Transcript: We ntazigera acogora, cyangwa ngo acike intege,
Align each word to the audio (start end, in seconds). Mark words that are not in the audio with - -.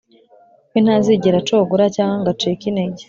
We 0.71 0.79
ntazigera 0.83 1.37
acogora, 1.41 1.83
cyangwa 1.95 2.17
ngo 2.21 2.29
acike 2.33 2.65
intege, 2.67 2.99